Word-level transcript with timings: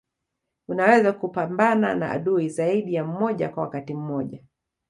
Unaweza 0.67 1.13
kupambana 1.13 1.95
na 1.95 2.11
adui 2.11 2.49
zaidi 2.49 2.93
ya 2.93 3.03
mmoja 3.05 3.49
kwa 3.49 3.63
wakati 3.63 3.93
mmoja 3.93 4.43